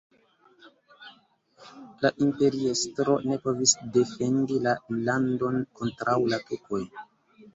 [2.05, 4.73] La imperiestro ne povis defendi la
[5.09, 6.83] landon kontraŭ la turkoj.